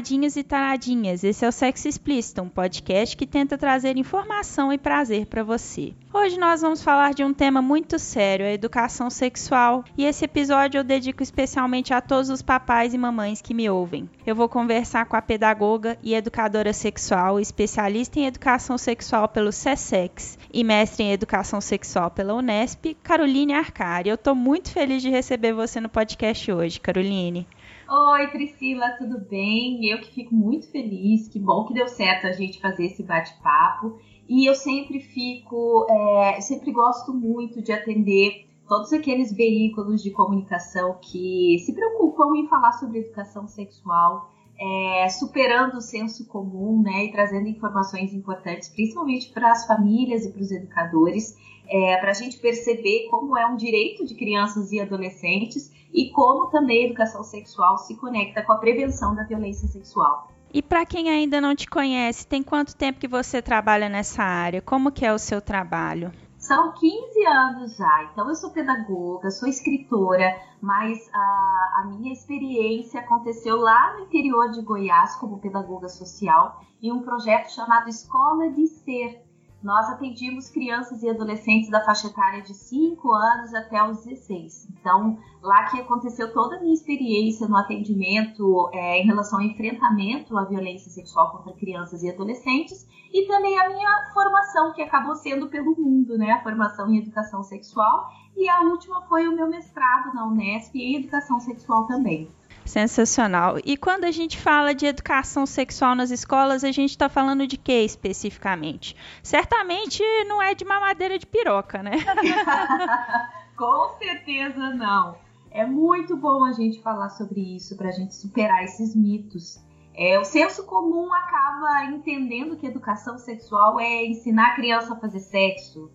[0.00, 1.22] Taradinhos e taradinhas.
[1.22, 5.92] Esse é o Sexo Explícito, um podcast que tenta trazer informação e prazer para você.
[6.10, 10.78] Hoje nós vamos falar de um tema muito sério, a educação sexual, e esse episódio
[10.78, 14.08] eu dedico especialmente a todos os papais e mamães que me ouvem.
[14.26, 20.38] Eu vou conversar com a pedagoga e educadora sexual, especialista em educação sexual pelo SESEX
[20.50, 24.08] e mestre em educação sexual pela Unesp, Caroline Arcari.
[24.08, 27.46] Eu estou muito feliz de receber você no podcast hoje, Caroline.
[27.92, 29.84] Oi, Priscila, tudo bem?
[29.86, 33.98] Eu que fico muito feliz, que bom que deu certo a gente fazer esse bate-papo.
[34.28, 41.00] E eu sempre fico, é, sempre gosto muito de atender todos aqueles veículos de comunicação
[41.02, 47.10] que se preocupam em falar sobre educação sexual, é, superando o senso comum, né, e
[47.10, 51.36] trazendo informações importantes, principalmente para as famílias e para os educadores,
[51.68, 56.48] é, para a gente perceber como é um direito de crianças e adolescentes e como
[56.48, 60.28] também a educação sexual se conecta com a prevenção da violência sexual.
[60.52, 64.60] E para quem ainda não te conhece, tem quanto tempo que você trabalha nessa área?
[64.60, 66.12] Como que é o seu trabalho?
[66.36, 73.00] São 15 anos já, então eu sou pedagoga, sou escritora, mas a, a, minha experiência
[73.00, 78.66] aconteceu lá no interior de Goiás como pedagoga social em um projeto chamado Escola de
[78.66, 79.22] Ser,
[79.62, 84.68] nós atendimos crianças e adolescentes da faixa etária de 5 anos até os 16.
[84.80, 90.36] Então, lá que aconteceu toda a minha experiência no atendimento é, em relação ao enfrentamento
[90.38, 95.48] à violência sexual contra crianças e adolescentes e também a minha formação, que acabou sendo
[95.48, 96.32] pelo mundo, né?
[96.32, 98.08] A formação em educação sexual.
[98.36, 102.30] E a última foi o meu mestrado na Unesp em educação sexual também.
[102.64, 103.58] Sensacional.
[103.64, 107.56] E quando a gente fala de educação sexual nas escolas, a gente está falando de
[107.56, 108.96] que especificamente?
[109.22, 111.92] Certamente não é de mamadeira de piroca, né?
[113.56, 115.16] Com certeza não.
[115.50, 119.60] É muito bom a gente falar sobre isso para a gente superar esses mitos.
[119.94, 125.18] É, o senso comum acaba entendendo que educação sexual é ensinar a criança a fazer
[125.18, 125.90] sexo,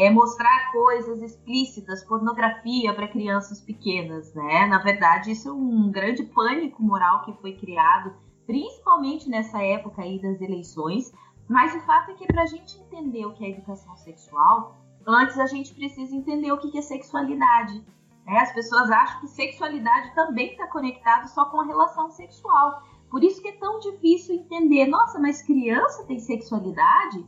[0.00, 4.64] é mostrar coisas explícitas, pornografia para crianças pequenas, né?
[4.66, 8.14] Na verdade, isso é um grande pânico moral que foi criado,
[8.46, 11.12] principalmente nessa época aí das eleições.
[11.48, 15.36] Mas o fato é que para a gente entender o que é educação sexual, antes
[15.36, 17.84] a gente precisa entender o que é sexualidade.
[18.24, 18.38] Né?
[18.38, 22.84] As pessoas acham que sexualidade também está conectado só com a relação sexual.
[23.10, 24.86] Por isso que é tão difícil entender.
[24.86, 27.26] Nossa, mas criança tem sexualidade?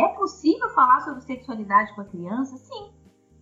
[0.00, 2.56] É possível falar sobre sexualidade com a criança?
[2.56, 2.90] Sim,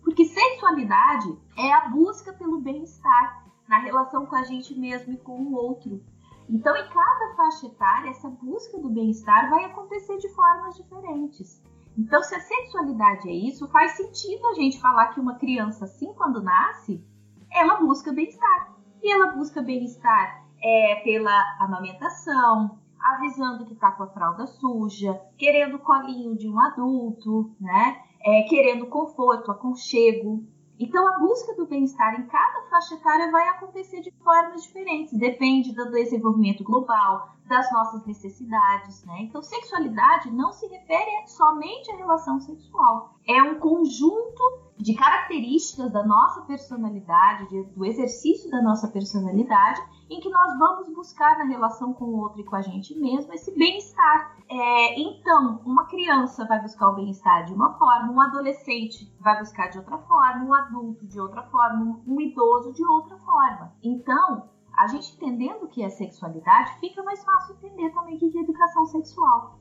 [0.03, 5.39] porque sexualidade é a busca pelo bem-estar na relação com a gente mesmo e com
[5.39, 6.03] o outro.
[6.49, 11.63] Então, em cada faixa etária, essa busca do bem-estar vai acontecer de formas diferentes.
[11.97, 16.13] Então, se a sexualidade é isso, faz sentido a gente falar que uma criança, assim,
[16.15, 17.05] quando nasce,
[17.51, 18.75] ela busca bem-estar.
[19.01, 25.79] E ela busca bem-estar é, pela amamentação, avisando que tá com a fralda suja, querendo
[25.79, 28.01] colinho de um adulto, né?
[28.23, 30.43] É, querendo conforto, aconchego.
[30.79, 35.75] Então, a busca do bem-estar em cada faixa etária vai acontecer de formas diferentes, depende
[35.75, 39.23] do desenvolvimento global, das nossas necessidades, né?
[39.23, 46.05] Então, sexualidade não se refere somente à relação sexual, é um conjunto de características da
[46.05, 51.93] nossa personalidade, de, do exercício da nossa personalidade, em que nós vamos buscar na relação
[51.93, 54.35] com o outro e com a gente mesmo esse bem-estar.
[54.49, 59.67] É, então, uma criança vai buscar o bem-estar de uma forma, um adolescente vai buscar
[59.67, 63.73] de outra forma, um adulto de outra forma, um idoso de outra forma.
[63.83, 68.37] Então, a gente entendendo o que é sexualidade, fica mais fácil entender também o que
[68.37, 69.58] é educação sexual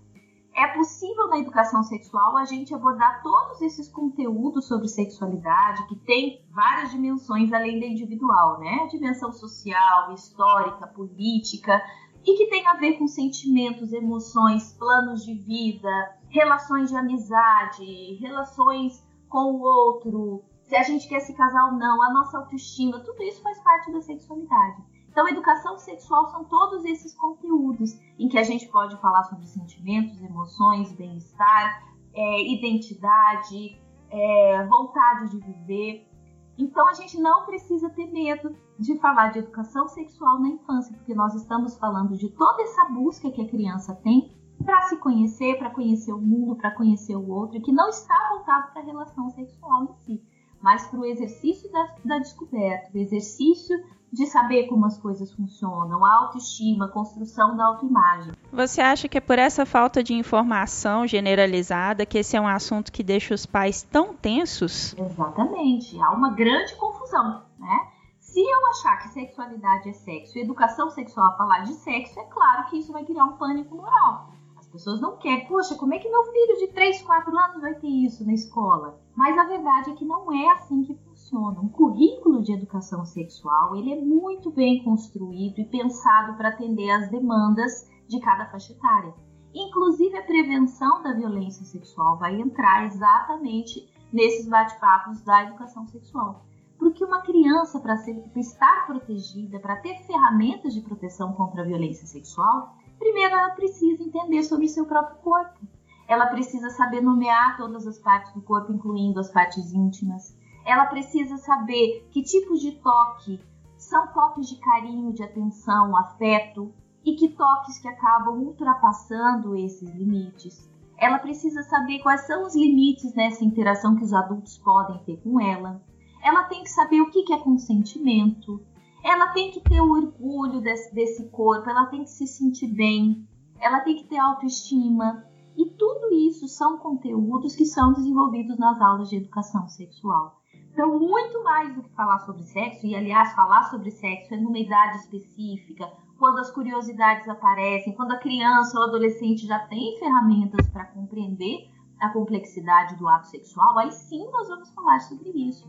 [0.59, 6.45] é possível na educação sexual a gente abordar todos esses conteúdos sobre sexualidade, que tem
[6.51, 8.81] várias dimensões além da individual, né?
[8.83, 11.81] A dimensão social, histórica, política,
[12.27, 19.07] e que tem a ver com sentimentos, emoções, planos de vida, relações de amizade, relações
[19.29, 23.23] com o outro, se a gente quer se casar ou não, a nossa autoestima, tudo
[23.23, 24.83] isso faz parte da sexualidade.
[25.19, 30.23] Então, educação sexual são todos esses conteúdos em que a gente pode falar sobre sentimentos,
[30.23, 31.83] emoções, bem-estar,
[32.15, 33.83] é, identidade,
[34.13, 36.09] é, vontade de viver.
[36.57, 41.17] Então, a gente não precisa ter medo de falar de educação sexual na infância, porque
[41.17, 44.33] nós estamos falando de toda essa busca que a criança tem
[44.65, 48.71] para se conhecer, para conhecer o mundo, para conhecer o outro, que não está voltado
[48.71, 50.23] para a relação sexual em si,
[50.63, 53.77] mas para o exercício da, da descoberta, o exercício
[54.13, 58.33] de saber como as coisas funcionam, a autoestima, a construção da autoimagem.
[58.53, 62.93] Você acha que é por essa falta de informação generalizada que esse é um assunto
[62.93, 64.95] que deixa os pais tão tensos?
[64.99, 66.01] Exatamente.
[66.01, 67.89] Há uma grande confusão, né?
[68.19, 72.67] Se eu achar que sexualidade é sexo e educação sexual falar de sexo, é claro
[72.69, 74.38] que isso vai criar um pânico moral
[74.69, 75.47] pessoas não querem.
[75.47, 79.01] Poxa, como é que meu filho de 3, 4 anos vai ter isso na escola?
[79.17, 81.61] Mas a verdade é que não é assim que funciona.
[81.61, 87.11] Um currículo de educação sexual ele é muito bem construído e pensado para atender às
[87.11, 89.15] demandas de cada faixa etária.
[89.55, 96.45] Inclusive a prevenção da violência sexual vai entrar exatamente nesses bate-papos da educação sexual.
[96.79, 97.95] Porque uma criança, para
[98.37, 104.43] estar protegida, para ter ferramentas de proteção contra a violência sexual, Primeiro, ela precisa entender
[104.43, 105.59] sobre seu próprio corpo.
[106.07, 110.37] Ela precisa saber nomear todas as partes do corpo, incluindo as partes íntimas.
[110.65, 113.41] Ela precisa saber que tipos de toque
[113.77, 116.73] são toques de carinho, de atenção, afeto
[117.05, 120.69] e que toques que acabam ultrapassando esses limites.
[120.97, 125.41] Ela precisa saber quais são os limites nessa interação que os adultos podem ter com
[125.41, 125.81] ela.
[126.23, 128.61] Ela tem que saber o que é consentimento,
[129.05, 133.27] ela tem que ter o orgulho desse, desse corpo, ela tem que se sentir bem,
[133.61, 135.25] ela tem que ter autoestima.
[135.57, 140.39] E tudo isso são conteúdos que são desenvolvidos nas aulas de educação sexual.
[140.73, 144.59] Então, muito mais do que falar sobre sexo, e aliás, falar sobre sexo é numa
[144.59, 150.85] idade específica, quando as curiosidades aparecem, quando a criança ou adolescente já tem ferramentas para
[150.87, 151.69] compreender
[152.01, 155.69] a complexidade do ato sexual, aí sim nós vamos falar sobre isso.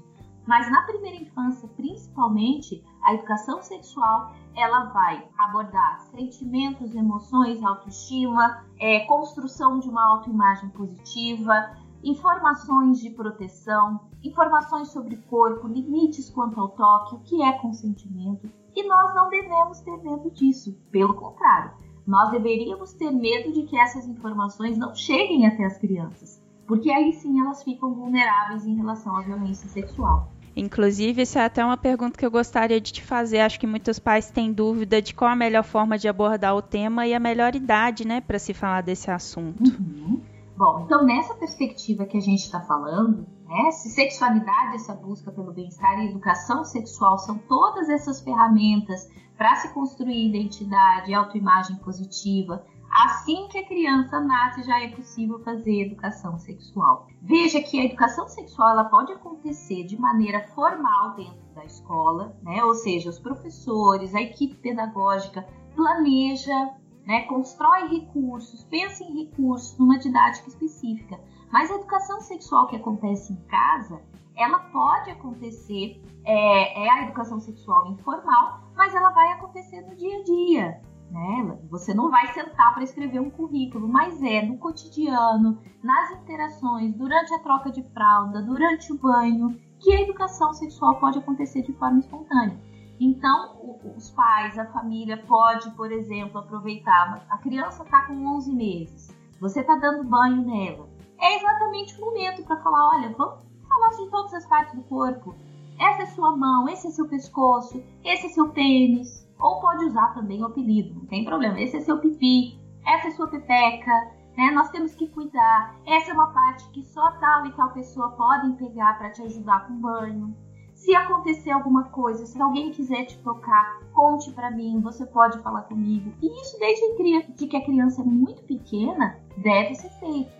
[0.50, 9.01] Mas na primeira infância, principalmente, a educação sexual ela vai abordar sentimentos, emoções, autoestima, é,
[9.01, 17.13] construção de uma autoimagem positiva, informações de proteção, informações sobre corpo, limites quanto ao toque,
[17.13, 18.50] o que é consentimento.
[18.75, 21.74] E nós não devemos ter medo disso, pelo contrário,
[22.07, 27.13] nós deveríamos ter medo de que essas informações não cheguem até as crianças, porque aí
[27.13, 30.39] sim elas ficam vulneráveis em relação à violência sexual.
[30.60, 33.40] Inclusive, isso é até uma pergunta que eu gostaria de te fazer.
[33.40, 37.08] Acho que muitos pais têm dúvida de qual a melhor forma de abordar o tema
[37.08, 39.64] e a melhor idade, né, para se falar desse assunto.
[39.64, 40.22] Uhum.
[40.58, 45.54] Bom, então nessa perspectiva que a gente está falando, né, se sexualidade, essa busca pelo
[45.54, 49.08] bem-estar e educação sexual são todas essas ferramentas
[49.38, 55.86] para se construir identidade, autoimagem positiva, Assim que a criança nasce, já é possível fazer
[55.86, 57.08] educação sexual.
[57.22, 62.64] Veja que a educação sexual ela pode acontecer de maneira formal dentro da escola, né?
[62.64, 66.74] ou seja, os professores, a equipe pedagógica planeja,
[67.06, 67.22] né?
[67.24, 71.20] constrói recursos, pensa em recursos numa didática específica.
[71.52, 74.02] Mas a educação sexual que acontece em casa,
[74.36, 80.18] ela pode acontecer, é, é a educação sexual informal, mas ela vai acontecer no dia
[80.18, 80.82] a dia.
[81.10, 81.58] Né?
[81.72, 87.34] Você não vai sentar para escrever um currículo, mas é no cotidiano, nas interações, durante
[87.34, 92.00] a troca de fralda, durante o banho, que a educação sexual pode acontecer de forma
[92.00, 92.60] espontânea.
[93.00, 97.26] Então, os pais, a família pode, por exemplo, aproveitar.
[97.30, 100.90] A criança está com 11 meses, você está dando banho nela.
[101.18, 105.33] É exatamente o momento para falar: olha, vamos falar de todas as partes do corpo.
[105.80, 110.14] Essa é sua mão, esse é seu pescoço, esse é seu pênis, ou pode usar
[110.14, 111.60] também o apelido, não tem problema.
[111.60, 114.52] Esse é seu pipi, essa é sua pepeca, né?
[114.52, 115.76] Nós temos que cuidar.
[115.86, 119.68] Essa é uma parte que só tal e tal pessoa podem pegar para te ajudar
[119.68, 120.36] com banho.
[120.74, 125.64] Se acontecer alguma coisa, se alguém quiser te tocar, conte para mim, você pode falar
[125.64, 126.14] comigo.
[126.22, 130.31] E isso desde que a criança é muito pequena, deve ser feito.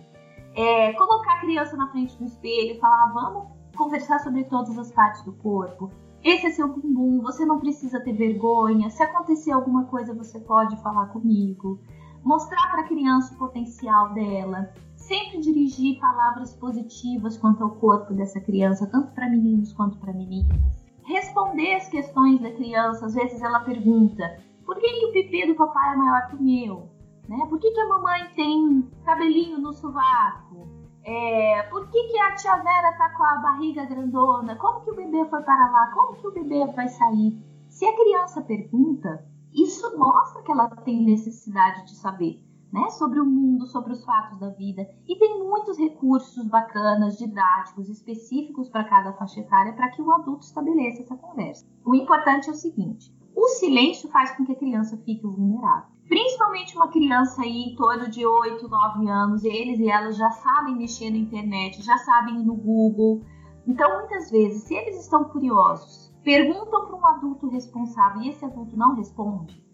[0.56, 5.22] É, colocar a criança na frente do espelho falar, vamos conversar sobre todas as partes
[5.24, 5.90] do corpo.
[6.22, 8.90] Esse é seu bumbum, você não precisa ter vergonha.
[8.90, 11.80] Se acontecer alguma coisa, você pode falar comigo.
[12.22, 14.70] Mostrar para a criança o potencial dela.
[14.94, 20.60] Sempre dirigir palavras positivas quanto ao corpo dessa criança, tanto para meninos quanto para meninas.
[21.04, 23.06] Responder as questões da criança.
[23.06, 26.42] Às vezes ela pergunta: por que, que o pipi do papai é maior que o
[26.42, 26.88] meu?
[27.26, 27.46] Né?
[27.48, 30.79] Por que, que a mamãe tem cabelinho no sovaco?
[31.02, 34.56] É, por que, que a tia Vera tá com a barriga grandona?
[34.56, 35.90] Como que o bebê foi para lá?
[35.94, 37.38] Como que o bebê vai sair?
[37.68, 42.42] Se a criança pergunta, isso mostra que ela tem necessidade de saber,
[42.72, 42.90] né?
[42.90, 44.88] Sobre o mundo, sobre os fatos da vida.
[45.08, 50.44] E tem muitos recursos bacanas, didáticos, específicos para cada faixa etária para que o adulto
[50.44, 51.66] estabeleça essa conversa.
[51.84, 55.99] O importante é o seguinte: o silêncio faz com que a criança fique vulnerável.
[56.10, 60.74] Principalmente uma criança aí em torno de 8, 9 anos, eles e elas já sabem
[60.74, 63.22] mexer na internet, já sabem ir no Google.
[63.64, 68.76] Então, muitas vezes, se eles estão curiosos, perguntam para um adulto responsável e esse adulto
[68.76, 69.64] não responde,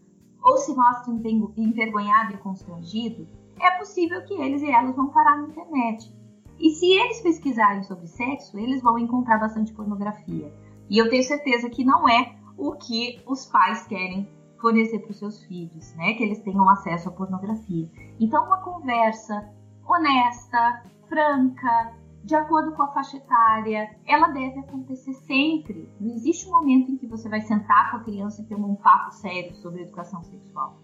[0.43, 1.11] ou se mostra
[1.57, 3.27] envergonhado e constrangido,
[3.59, 6.15] é possível que eles e elas vão parar na internet.
[6.61, 10.53] E se eles pesquisarem sobre sexo, eles vão encontrar bastante pornografia.
[10.91, 14.29] E eu tenho certeza que não é o que os pais querem
[14.67, 16.15] fornecer para os seus filhos, né?
[16.15, 17.89] Que eles tenham acesso à pornografia.
[18.19, 19.49] Então, uma conversa
[19.87, 21.95] honesta, franca,
[22.25, 25.89] de acordo com a faixa etária, ela deve acontecer sempre.
[26.01, 28.75] Não existe um momento em que você vai sentar com a criança e ter um
[28.75, 30.77] papo sério sobre educação sexual.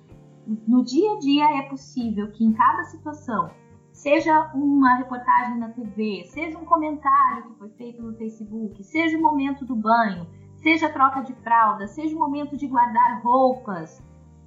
[0.46, 3.50] No dia a dia é possível que em cada situação,
[3.90, 9.22] seja uma reportagem na TV, seja um comentário que foi feito no Facebook, seja o
[9.22, 10.28] momento do banho,
[10.62, 14.00] seja troca de fralda, seja o momento de guardar roupas.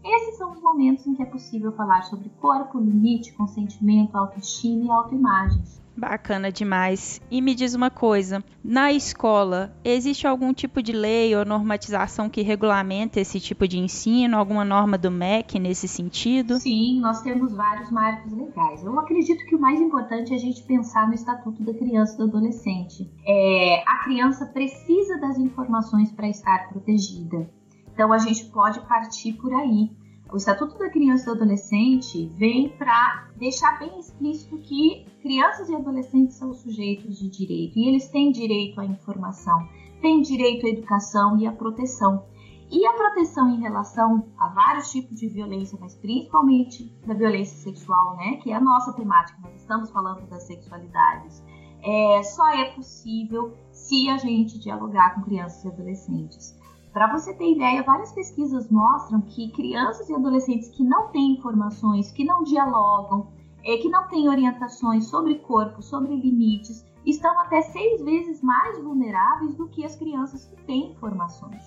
[0.06, 4.92] Esses são os momentos em que é possível falar sobre corpo, limite, consentimento, autoestima e
[4.92, 5.64] autoimagem.
[5.98, 7.22] Bacana demais.
[7.32, 12.42] E me diz uma coisa: na escola, existe algum tipo de lei ou normatização que
[12.42, 14.38] regulamenta esse tipo de ensino?
[14.38, 16.60] Alguma norma do MEC nesse sentido?
[16.60, 18.84] Sim, nós temos vários marcos legais.
[18.84, 22.18] Eu acredito que o mais importante é a gente pensar no Estatuto da Criança e
[22.18, 23.10] do Adolescente.
[23.26, 27.50] É, a criança precisa das informações para estar protegida.
[27.96, 29.90] Então a gente pode partir por aí.
[30.30, 35.76] O Estatuto da Criança e do Adolescente vem para deixar bem explícito que crianças e
[35.76, 39.66] adolescentes são sujeitos de direito e eles têm direito à informação,
[40.02, 42.26] têm direito à educação e à proteção.
[42.70, 48.18] E a proteção em relação a vários tipos de violência, mas principalmente da violência sexual,
[48.18, 51.42] né, que é a nossa temática, nós estamos falando das sexualidades,
[51.82, 56.55] é, só é possível se a gente dialogar com crianças e adolescentes.
[56.96, 62.10] Para você ter ideia, várias pesquisas mostram que crianças e adolescentes que não têm informações,
[62.10, 63.28] que não dialogam,
[63.66, 69.54] é, que não têm orientações sobre corpo, sobre limites, estão até seis vezes mais vulneráveis
[69.56, 71.66] do que as crianças que têm informações.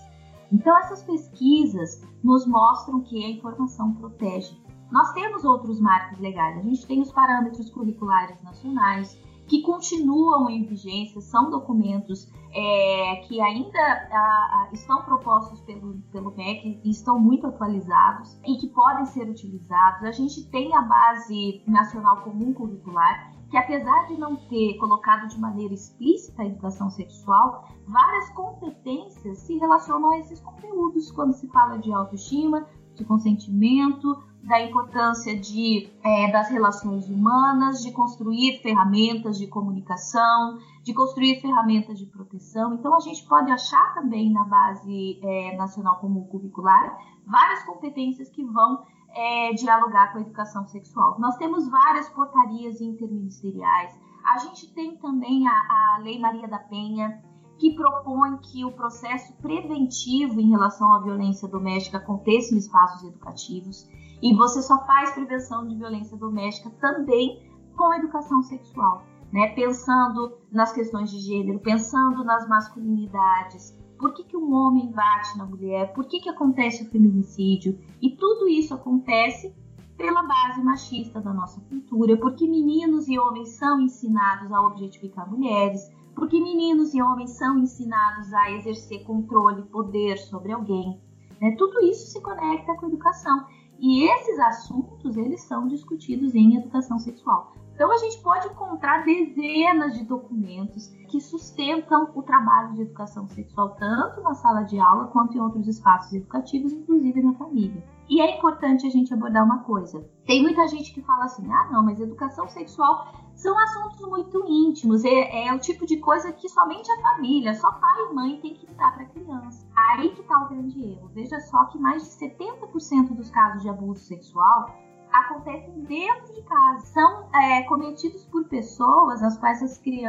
[0.51, 4.59] Então, essas pesquisas nos mostram que a informação protege.
[4.91, 10.65] Nós temos outros marcos legais, a gente tem os parâmetros curriculares nacionais, que continuam em
[10.65, 17.19] vigência, são documentos é, que ainda a, a, estão propostos pelo, pelo MEC e estão
[17.19, 20.05] muito atualizados e que podem ser utilizados.
[20.05, 25.39] A gente tem a Base Nacional Comum Curricular, que apesar de não ter colocado de
[25.39, 31.79] maneira explícita a educação sexual, várias competências se relacionam a esses conteúdos quando se fala
[31.79, 39.47] de autoestima, de consentimento, da importância de, é, das relações humanas, de construir ferramentas de
[39.47, 42.75] comunicação, de construir ferramentas de proteção.
[42.75, 48.45] Então, a gente pode achar também na base é, nacional comum curricular várias competências que
[48.45, 51.19] vão é, dialogar com a educação sexual.
[51.19, 53.99] Nós temos várias portarias interministeriais.
[54.25, 57.23] A gente tem também a, a Lei Maria da Penha,
[57.59, 63.89] que propõe que o processo preventivo em relação à violência doméstica aconteça em espaços educativos.
[64.23, 67.43] E você só faz prevenção de violência doméstica também
[67.77, 69.49] com educação sexual, né?
[69.55, 73.79] Pensando nas questões de gênero, pensando nas masculinidades.
[73.99, 75.93] Por que, que um homem bate na mulher?
[75.93, 77.79] Por que, que acontece o feminicídio?
[78.01, 79.55] E tudo isso acontece
[79.97, 85.93] pela base machista da nossa cultura, porque meninos e homens são ensinados a objetificar mulheres,
[86.15, 91.01] porque meninos e homens são ensinados a exercer controle, poder sobre alguém.
[91.41, 91.55] Né?
[91.57, 93.47] Tudo isso se conecta com a educação.
[93.79, 97.53] E esses assuntos, eles são discutidos em educação sexual.
[97.79, 103.77] Então a gente pode encontrar dezenas de documentos que sustentam o trabalho de educação sexual
[103.77, 107.81] tanto na sala de aula quanto em outros espaços educativos, inclusive na família.
[108.11, 110.05] E é importante a gente abordar uma coisa.
[110.27, 113.07] Tem muita gente que fala assim: "Ah, não, mas educação sexual
[113.39, 117.71] são assuntos muito íntimos, é, é, o tipo de coisa que somente a família, só
[117.71, 119.65] pai e mãe tem que dar para a criança.
[119.77, 121.09] Aí que está o grande erro.
[121.15, 124.75] Veja só que mais de 70% dos casos de abuso sexual
[125.13, 126.85] acontecem dentro de casa.
[126.87, 129.63] São é, cometidos por pessoas nas quais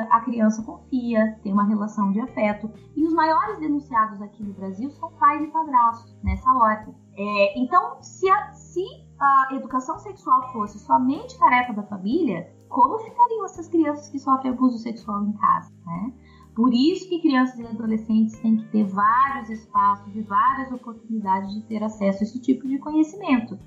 [0.09, 2.71] a criança confia, tem uma relação de afeto.
[2.95, 6.95] E os maiores denunciados aqui no Brasil são pais e padrastos, nessa ordem.
[7.15, 8.83] É, então, se a, se
[9.19, 14.77] a educação sexual fosse somente tarefa da família, como ficariam essas crianças que sofrem abuso
[14.77, 16.13] sexual em casa, né?
[16.55, 21.61] Por isso que crianças e adolescentes têm que ter vários espaços e várias oportunidades de
[21.63, 23.57] ter acesso a esse tipo de conhecimento.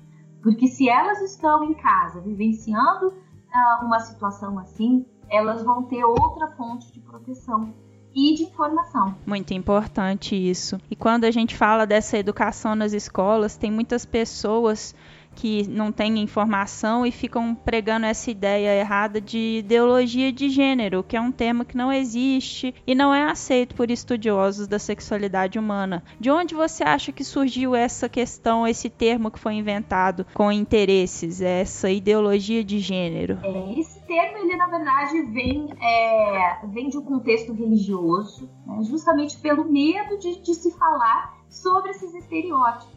[0.41, 6.51] Porque se elas estão em casa vivenciando uh, uma situação assim, elas vão ter outra
[6.55, 7.73] fonte de proteção
[8.13, 9.15] e de informação.
[9.25, 10.77] Muito importante isso.
[10.91, 14.93] E quando a gente fala dessa educação nas escolas, tem muitas pessoas
[15.35, 21.17] que não têm informação e ficam pregando essa ideia errada de ideologia de gênero, que
[21.17, 26.03] é um termo que não existe e não é aceito por estudiosos da sexualidade humana.
[26.19, 31.41] De onde você acha que surgiu essa questão, esse termo que foi inventado com interesses,
[31.41, 33.39] essa ideologia de gênero?
[33.43, 39.37] É, esse termo, ele na verdade vem, é, vem de um contexto religioso, né, justamente
[39.39, 42.92] pelo medo de, de se falar sobre esses estereótipos.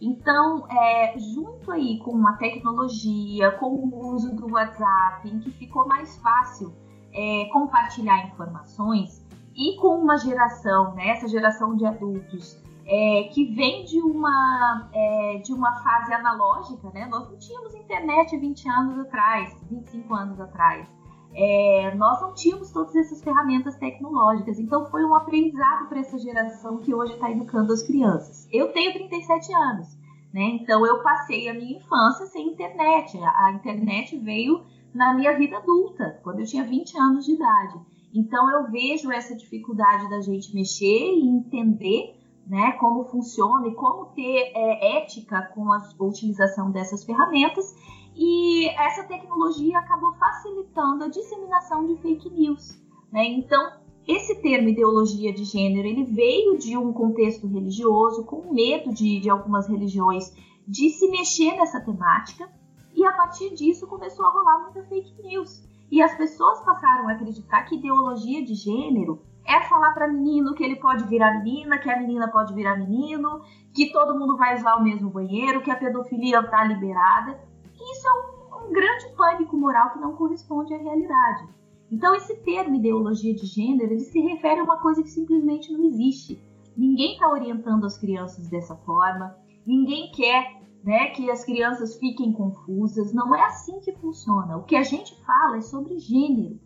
[0.00, 5.88] Então, é, junto aí com a tecnologia, com o uso do WhatsApp, em que ficou
[5.88, 6.72] mais fácil
[7.12, 9.26] é, compartilhar informações,
[9.56, 15.38] e com uma geração, né, essa geração de adultos, é, que vem de uma, é,
[15.38, 17.06] de uma fase analógica, né?
[17.06, 20.88] Nós não tínhamos internet 20 anos atrás, 25 anos atrás.
[21.34, 24.58] É, nós não tínhamos todas essas ferramentas tecnológicas.
[24.58, 28.48] Então foi um aprendizado para essa geração que hoje está educando as crianças.
[28.52, 29.98] Eu tenho 37 anos,
[30.32, 30.58] né?
[30.60, 33.18] Então eu passei a minha infância sem internet.
[33.18, 34.62] A, internet veio
[34.94, 37.78] na minha vida adulta, quando eu tinha 20 anos de idade.
[38.14, 44.06] Então eu vejo essa dificuldade da gente mexer e entender né, como funciona e como
[44.06, 47.74] ter é, ética com a utilização dessas ferramentas
[48.18, 52.76] e essa tecnologia acabou facilitando a disseminação de fake news.
[53.12, 53.24] Né?
[53.26, 53.74] Então,
[54.08, 59.30] esse termo ideologia de gênero ele veio de um contexto religioso, com medo de, de
[59.30, 60.34] algumas religiões
[60.66, 62.50] de se mexer nessa temática,
[62.92, 65.62] e a partir disso começou a rolar muita fake news.
[65.88, 70.64] E as pessoas passaram a acreditar que ideologia de gênero é falar para menino que
[70.64, 74.74] ele pode virar menina, que a menina pode virar menino, que todo mundo vai usar
[74.74, 77.38] o mesmo banheiro, que a pedofilia está liberada
[77.92, 81.48] isso é um, um grande pânico moral que não corresponde à realidade.
[81.90, 85.84] Então, esse termo ideologia de gênero ele se refere a uma coisa que simplesmente não
[85.84, 86.42] existe.
[86.76, 93.12] Ninguém está orientando as crianças dessa forma, ninguém quer né, que as crianças fiquem confusas.
[93.12, 94.56] Não é assim que funciona.
[94.56, 96.58] O que a gente fala é sobre gênero.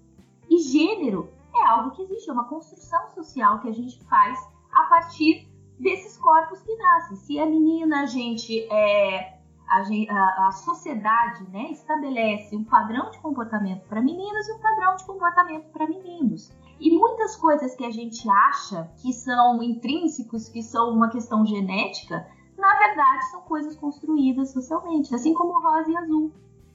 [0.51, 4.39] E gênero é algo que existe, é uma construção social que a gente faz
[4.71, 7.17] a partir desses corpos que nascem.
[7.17, 9.32] Se a menina, a gente é,
[9.73, 15.05] a, a, sociedade né, estabelece um padrão de comportamento para meninas e um padrão de
[15.05, 16.53] comportamento para meninos.
[16.79, 22.27] E muitas coisas que a gente acha que são intrínsecos, que são uma questão genética,
[22.59, 26.33] na verdade são coisas construídas socialmente, assim como rosa e azul.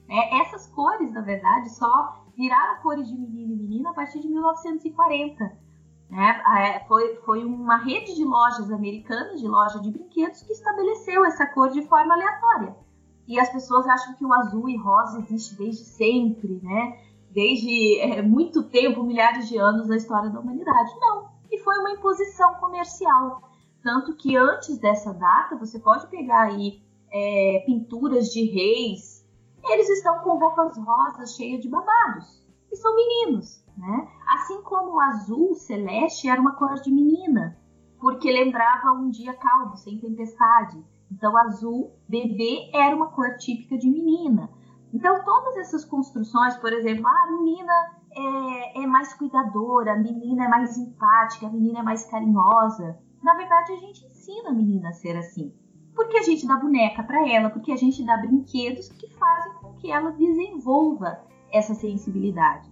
[0.08, 4.28] É, essas cores, na verdade, só viraram cores de menino e menina a partir de
[4.28, 5.68] 1940.
[6.10, 6.42] Né?
[6.58, 11.46] É, foi, foi uma rede de lojas americanas, de loja de brinquedos, que estabeleceu essa
[11.46, 12.87] cor de forma aleatória.
[13.28, 16.98] E as pessoas acham que o azul e rosa existe desde sempre, né?
[17.30, 20.90] Desde é, muito tempo, milhares de anos na história da humanidade.
[20.98, 21.28] Não.
[21.50, 23.42] E foi uma imposição comercial.
[23.82, 29.26] Tanto que antes dessa data, você pode pegar aí é, pinturas de reis,
[29.62, 32.42] eles estão com roupas rosas cheias de babados.
[32.72, 34.08] E são meninos, né?
[34.26, 37.58] Assim como o azul celeste era uma cor de menina,
[38.00, 40.82] porque lembrava um dia calmo, sem tempestade.
[41.10, 44.50] Então, azul bebê era uma cor típica de menina.
[44.92, 47.72] Então, todas essas construções, por exemplo, ah, a menina
[48.10, 52.98] é, é mais cuidadora, a menina é mais empática, a menina é mais carinhosa.
[53.22, 55.52] Na verdade, a gente ensina a menina a ser assim.
[55.94, 59.74] Porque a gente dá boneca para ela, porque a gente dá brinquedos que fazem com
[59.74, 61.20] que ela desenvolva
[61.52, 62.70] essa sensibilidade.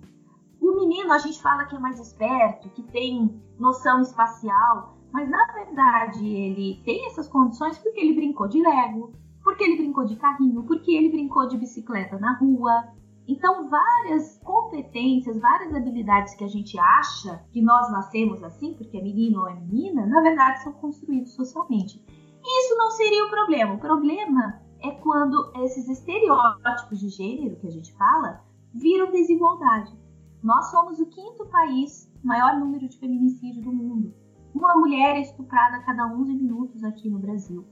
[0.61, 5.47] O menino, a gente fala que é mais esperto, que tem noção espacial, mas na
[5.47, 10.63] verdade ele tem essas condições porque ele brincou de Lego, porque ele brincou de carrinho,
[10.65, 12.89] porque ele brincou de bicicleta na rua.
[13.27, 19.03] Então, várias competências, várias habilidades que a gente acha que nós nascemos assim, porque é
[19.03, 22.05] menino ou é menina, na verdade são construídos socialmente.
[22.45, 23.73] Isso não seria o problema.
[23.73, 29.99] O problema é quando esses estereótipos de gênero que a gente fala viram desigualdade.
[30.43, 34.26] Nós somos o quinto país maior número de feminicídio do mundo.
[34.57, 37.63] Uma mulher é estuprada a cada 11 minutos aqui no Brasil.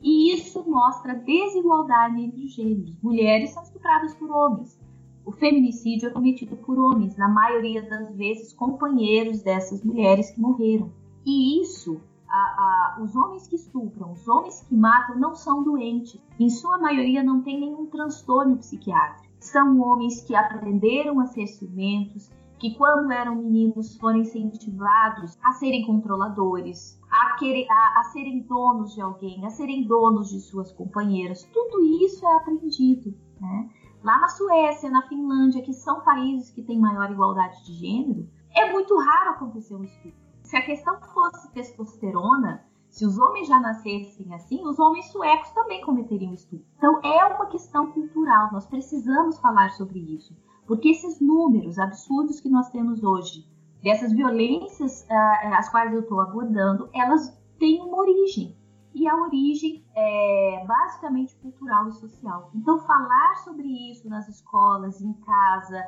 [0.00, 2.96] E isso mostra desigualdade entre os gêneros.
[3.02, 4.78] Mulheres são estupradas por homens.
[5.26, 10.92] O feminicídio é cometido por homens, na maioria das vezes companheiros dessas mulheres que morreram.
[11.26, 16.22] E isso, a, a, os homens que estupram, os homens que matam não são doentes.
[16.38, 19.34] Em sua maioria não tem nenhum transtorno psiquiátrico.
[19.40, 25.86] São homens que aprenderam a ser ciumentos, que quando eram meninos foram incentivados a serem
[25.86, 31.44] controladores, a, querer, a, a, serem donos de alguém, a serem donos de suas companheiras.
[31.52, 33.14] Tudo isso é aprendido.
[33.40, 33.70] Né?
[34.02, 38.72] Lá na Suécia, na Finlândia, que são países que têm maior igualdade de gênero, é
[38.72, 40.18] muito raro acontecer um estupro.
[40.42, 45.82] Se a questão fosse testosterona, Se os homens já nascessem assim, os homens suecos também
[45.82, 46.66] cometeriam estupro.
[46.76, 50.34] Então é uma questão cultural, nós precisamos falar sobre isso.
[50.68, 53.46] Porque esses números absurdos que nós temos hoje,
[53.82, 58.54] dessas violências uh, as quais eu estou abordando, elas têm uma origem.
[58.94, 62.50] E a origem é basicamente cultural e social.
[62.54, 65.82] Então, falar sobre isso nas escolas, em casa,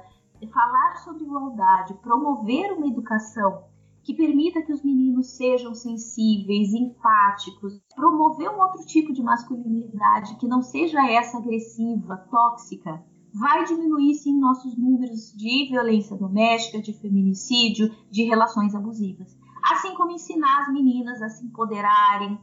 [0.51, 3.65] falar sobre igualdade, promover uma educação
[4.03, 10.49] que permita que os meninos sejam sensíveis, empáticos, promover um outro tipo de masculinidade que
[10.49, 17.95] não seja essa agressiva, tóxica, vai diminuir sim nossos números de violência doméstica, de feminicídio,
[18.11, 19.39] de relações abusivas.
[19.63, 22.39] Assim como ensinar as meninas a se empoderarem,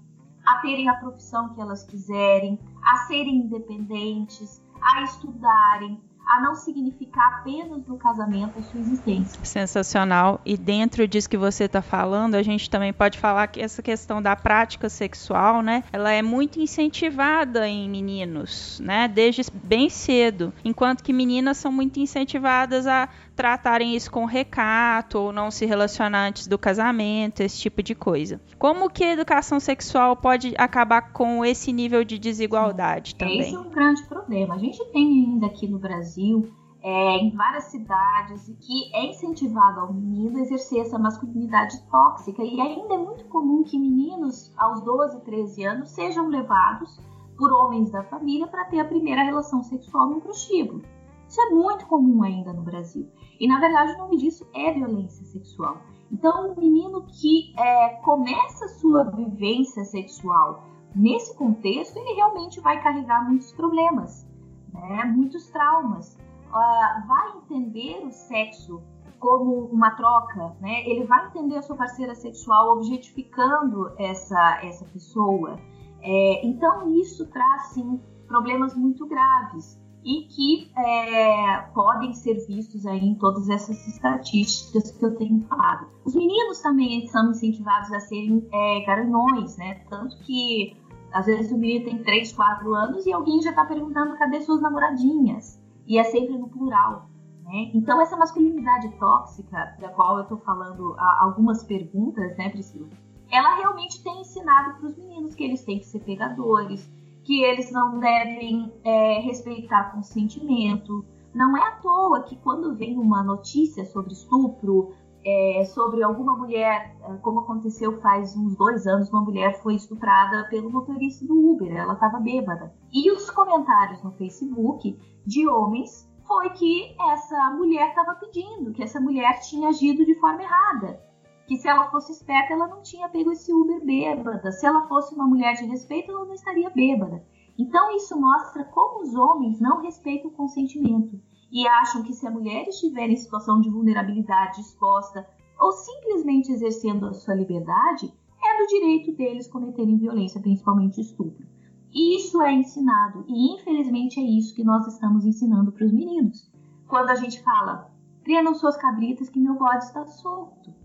[0.46, 7.40] a terem a profissão que elas quiserem, a serem independentes, a estudarem, a não significar
[7.40, 9.40] apenas no casamento a sua existência.
[9.44, 10.42] Sensacional.
[10.46, 14.22] E dentro disso que você está falando, a gente também pode falar que essa questão
[14.22, 21.04] da prática sexual, né, ela é muito incentivada em meninos, né, desde bem cedo, enquanto
[21.04, 26.48] que meninas são muito incentivadas a tratarem isso com recato ou não se relacionar antes
[26.48, 28.42] do casamento, esse tipo de coisa.
[28.58, 33.42] Como que a educação sexual pode acabar com esse nível de desigualdade também?
[33.42, 34.56] Esse é um grande problema.
[34.56, 39.94] A gente tem ainda aqui no Brasil é, em várias cidades que é incentivado ao
[39.94, 45.22] menino a exercer essa masculinidade tóxica e ainda é muito comum que meninos aos 12,
[45.22, 47.00] 13 anos sejam levados
[47.38, 50.82] por homens da família para ter a primeira relação sexual no prostíbulo.
[51.28, 53.10] Isso é muito comum ainda no Brasil.
[53.40, 55.78] E na verdade o nome disso é violência sexual.
[56.12, 60.64] Então, um menino que é, começa sua vivência sexual
[60.96, 64.26] nesse contexto, ele realmente vai carregar muitos problemas,
[64.74, 65.04] né?
[65.06, 66.18] muitos traumas.
[66.48, 68.82] Uh, vai entender o sexo
[69.20, 70.88] como uma troca, né?
[70.88, 75.60] Ele vai entender a sua parceira sexual objetificando essa, essa pessoa.
[76.02, 83.06] É, então, isso traz, sim, problemas muito graves e que é, podem ser vistos aí
[83.06, 85.90] em todas essas estatísticas que eu tenho falado.
[86.06, 89.82] Os meninos também são incentivados a serem é, garanhões, né?
[89.90, 90.78] Tanto que
[91.12, 94.62] às vezes o menino tem 3, 4 anos e alguém já está perguntando cadê suas
[94.62, 95.62] namoradinhas?
[95.86, 97.10] E é sempre no plural.
[97.44, 97.72] Né?
[97.74, 102.88] Então, essa masculinidade tóxica, da qual eu estou falando algumas perguntas, né, Priscila?
[103.30, 106.90] Ela realmente tem ensinado para os meninos que eles têm que ser pegadores,
[107.28, 111.06] que eles não devem é, respeitar consentimento.
[111.36, 114.94] Não é à toa que quando vem uma notícia sobre estupro,
[115.26, 120.48] é, sobre alguma mulher, é, como aconteceu faz uns dois anos, uma mulher foi estuprada
[120.50, 122.74] pelo motorista do Uber, ela estava bêbada.
[122.94, 129.02] E os comentários no Facebook de homens foi que essa mulher estava pedindo, que essa
[129.02, 131.07] mulher tinha agido de forma errada
[131.48, 134.52] que se ela fosse esperta, ela não tinha pego esse Uber bêbada.
[134.52, 137.26] Se ela fosse uma mulher de respeito, ela não estaria bêbada.
[137.58, 141.18] Então isso mostra como os homens não respeitam o consentimento
[141.50, 145.26] e acham que se a mulher estiver em situação de vulnerabilidade exposta
[145.58, 151.48] ou simplesmente exercendo a sua liberdade, é do direito deles cometerem violência, principalmente estupro.
[151.94, 156.52] Isso é ensinado e infelizmente é isso que nós estamos ensinando para os meninos.
[156.90, 157.90] Quando a gente fala,
[158.22, 160.76] prendam suas cabritas que meu bode está solto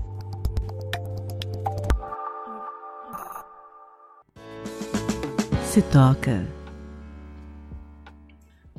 [5.64, 6.46] Se toca.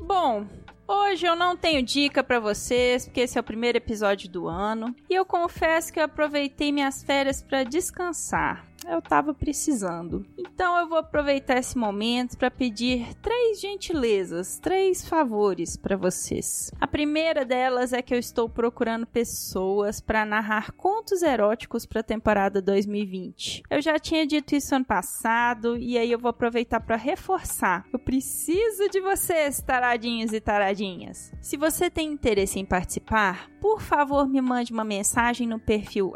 [0.00, 0.46] Bom,
[0.88, 4.94] Hoje eu não tenho dica para vocês, porque esse é o primeiro episódio do ano,
[5.10, 8.64] e eu confesso que eu aproveitei minhas férias para descansar.
[8.88, 10.24] Eu tava precisando.
[10.38, 16.70] Então eu vou aproveitar esse momento para pedir três gentilezas, três favores para vocês.
[16.80, 22.04] A primeira delas é que eu estou procurando pessoas para narrar contos eróticos para a
[22.04, 23.62] temporada 2020.
[23.70, 27.84] Eu já tinha dito isso ano passado e aí eu vou aproveitar para reforçar.
[27.92, 31.32] Eu preciso de vocês, taradinhos e taradinhas.
[31.40, 36.12] Se você tem interesse em participar, por favor me mande uma mensagem no perfil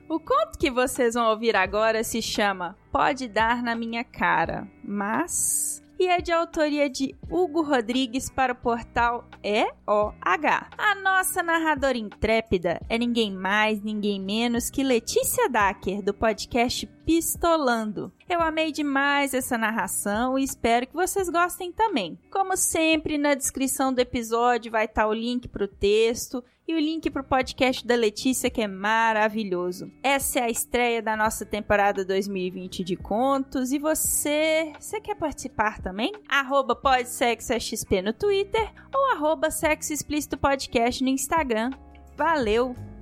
[0.08, 5.84] O conto que vocês vão ouvir agora se chama Pode Dar na Minha Cara, mas
[5.98, 10.68] e é de autoria de Hugo Rodrigues para o portal EOH.
[10.76, 18.12] A nossa narradora intrépida é ninguém mais, ninguém menos que Letícia Dacker, do podcast Pistolando.
[18.28, 22.18] Eu amei demais essa narração e espero que vocês gostem também.
[22.30, 26.78] Como sempre, na descrição do episódio vai estar o link para o texto e o
[26.78, 29.90] link para o podcast da Letícia, que é maravilhoso.
[30.02, 33.70] Essa é a estreia da nossa temporada 2020 de contos.
[33.70, 36.12] E você, você quer participar também?
[36.28, 41.70] Arroba podsexoxp no Twitter ou arroba sexo explícito podcast no Instagram.
[42.16, 42.93] Valeu!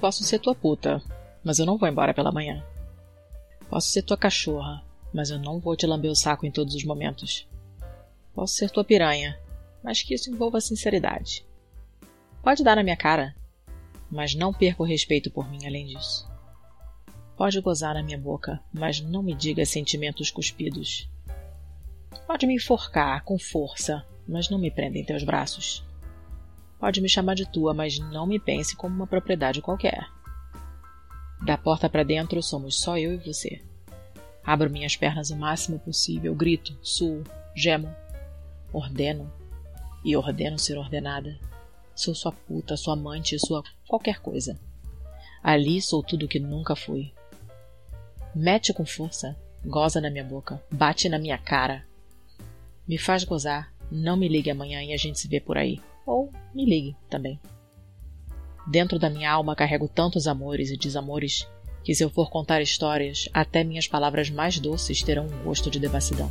[0.00, 1.02] Posso ser tua puta,
[1.42, 2.62] mas eu não vou embora pela manhã.
[3.68, 4.82] Posso ser tua cachorra,
[5.12, 7.48] mas eu não vou te lamber o saco em todos os momentos.
[8.34, 9.38] Posso ser tua piranha,
[9.82, 11.46] mas que isso envolva sinceridade.
[12.42, 13.34] Pode dar na minha cara,
[14.10, 16.28] mas não perca o respeito por mim além disso.
[17.36, 21.08] Pode gozar na minha boca, mas não me diga sentimentos cuspidos.
[22.26, 25.84] Pode me enforcar com força, mas não me prenda em teus braços.
[26.78, 30.06] Pode me chamar de tua, mas não me pense como uma propriedade qualquer.
[31.44, 33.62] Da porta para dentro somos só eu e você.
[34.44, 37.92] Abro minhas pernas o máximo possível, grito, suo, gemo,
[38.72, 39.30] ordeno
[40.04, 41.38] e ordeno ser ordenada.
[41.94, 44.58] Sou sua puta, sua amante, sua qualquer coisa.
[45.42, 47.12] Ali sou tudo que nunca fui.
[48.34, 51.86] Mete com força, goza na minha boca, bate na minha cara.
[52.86, 55.80] Me faz gozar, não me ligue amanhã e a gente se vê por aí.
[56.06, 57.38] Ou me ligue também.
[58.66, 61.46] Dentro da minha alma carrego tantos amores e desamores
[61.84, 65.78] que, se eu for contar histórias, até minhas palavras mais doces terão um gosto de
[65.78, 66.30] devassidão.